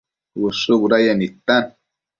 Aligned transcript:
Ushë 0.47 0.73
budayec 0.81 1.15
nidtan 1.21 1.65